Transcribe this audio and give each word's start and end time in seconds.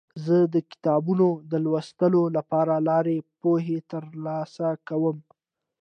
زه 0.25 0.35
د 0.53 0.55
کتابونو 0.71 1.27
د 1.51 1.53
لوستلو 1.65 2.21
له 2.35 2.41
لارې 2.89 3.17
پوهه 3.41 3.77
ترلاسه 3.91 4.67
کوم. 4.87 5.17